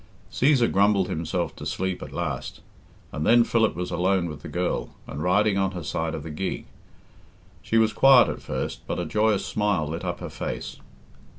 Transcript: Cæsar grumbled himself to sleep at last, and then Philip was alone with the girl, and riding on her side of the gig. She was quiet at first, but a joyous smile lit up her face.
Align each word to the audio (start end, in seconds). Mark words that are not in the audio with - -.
Cæsar 0.31 0.71
grumbled 0.71 1.09
himself 1.09 1.55
to 1.57 1.63
sleep 1.63 2.01
at 2.01 2.11
last, 2.11 2.61
and 3.11 3.23
then 3.23 3.43
Philip 3.43 3.75
was 3.75 3.91
alone 3.91 4.27
with 4.29 4.41
the 4.41 4.47
girl, 4.49 4.95
and 5.05 5.21
riding 5.21 5.59
on 5.59 5.73
her 5.73 5.83
side 5.83 6.15
of 6.15 6.23
the 6.23 6.31
gig. 6.31 6.65
She 7.61 7.77
was 7.77 7.93
quiet 7.93 8.27
at 8.27 8.41
first, 8.41 8.81
but 8.87 8.97
a 8.97 9.05
joyous 9.05 9.45
smile 9.45 9.87
lit 9.87 10.03
up 10.03 10.19
her 10.19 10.31
face. 10.31 10.77